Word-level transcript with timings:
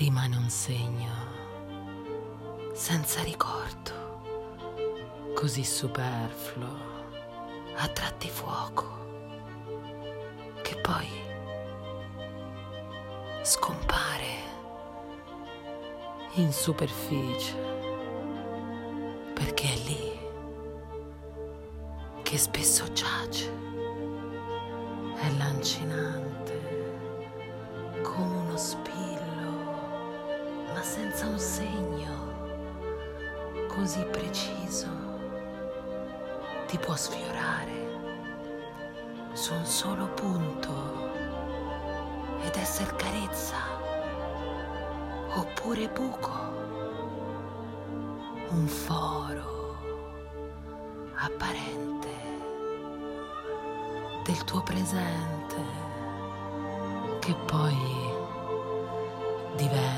rimane 0.00 0.34
un 0.34 0.48
segno 0.48 1.12
senza 2.72 3.22
ricordo, 3.22 4.22
così 5.34 5.62
superfluo, 5.62 6.78
a 7.76 7.86
tratti 7.88 8.30
fuoco, 8.30 8.88
che 10.62 10.76
poi 10.76 11.06
scompare 13.42 14.28
in 16.36 16.50
superficie, 16.50 17.54
perché 19.34 19.64
è 19.70 19.76
lì 19.84 20.18
che 22.22 22.38
spesso 22.38 22.90
giace, 22.94 23.52
è 25.16 25.30
lancinante 25.36 26.79
senza 30.92 31.26
un 31.28 31.38
segno 31.38 32.08
così 33.68 34.04
preciso 34.06 34.88
ti 36.66 36.76
può 36.78 36.96
sfiorare 36.96 37.78
su 39.32 39.54
un 39.54 39.64
solo 39.64 40.08
punto 40.08 40.72
ed 42.42 42.56
essere 42.56 42.92
carezza 42.96 43.56
oppure 45.36 45.88
buco, 45.90 46.32
un 48.48 48.66
foro 48.66 49.76
apparente 51.14 52.08
del 54.24 54.42
tuo 54.42 54.60
presente 54.64 55.62
che 57.20 57.32
poi 57.46 57.78
diventa 59.54 59.89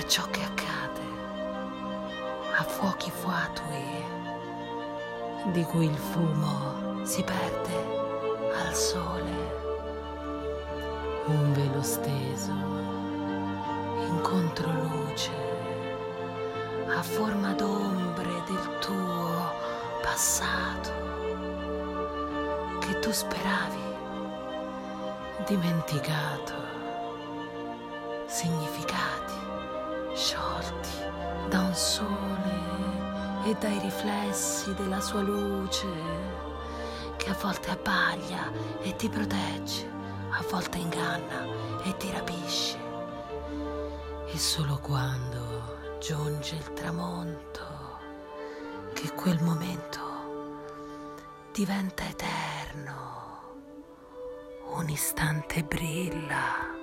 È 0.00 0.06
ciò 0.06 0.24
che 0.30 0.42
accade 0.42 1.02
a 2.56 2.62
fuochi 2.62 3.10
fuatui 3.10 4.02
di 5.52 5.62
cui 5.64 5.84
il 5.84 5.94
fumo 5.94 7.04
si 7.04 7.22
perde 7.22 8.54
al 8.64 8.74
sole. 8.74 9.58
Un 11.26 11.52
velo 11.52 11.82
steso 11.82 12.50
in 12.50 14.20
controluce 14.22 15.32
a 16.88 17.02
forma 17.02 17.52
d'ombre 17.52 18.42
del 18.46 18.78
tuo 18.80 19.52
passato 20.00 20.92
che 22.80 22.98
tu 23.00 23.12
speravi 23.12 23.82
dimenticato, 25.46 26.54
significati 28.24 29.49
sciolti 30.14 30.88
da 31.48 31.60
un 31.60 31.74
sole 31.74 32.68
e 33.44 33.54
dai 33.58 33.78
riflessi 33.78 34.74
della 34.74 35.00
sua 35.00 35.20
luce 35.22 35.88
che 37.16 37.30
a 37.30 37.36
volte 37.40 37.70
abbaglia 37.70 38.50
e 38.80 38.96
ti 38.96 39.08
protegge, 39.08 39.88
a 40.30 40.42
volte 40.50 40.78
inganna 40.78 41.44
e 41.82 41.96
ti 41.96 42.10
rapisce. 42.10 42.78
E 44.26 44.38
solo 44.38 44.78
quando 44.78 45.96
giunge 45.98 46.54
il 46.56 46.72
tramonto 46.72 47.98
che 48.94 49.12
quel 49.12 49.40
momento 49.42 50.00
diventa 51.52 52.04
eterno 52.04 53.18
un 54.72 54.88
istante 54.88 55.62
brilla 55.62 56.79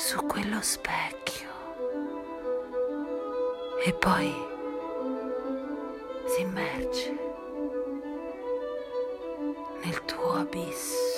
su 0.00 0.24
quello 0.24 0.62
specchio 0.62 1.50
e 3.84 3.92
poi 3.92 4.34
si 6.24 6.40
immerge 6.40 7.18
nel 9.82 10.02
tuo 10.06 10.32
abisso. 10.36 11.09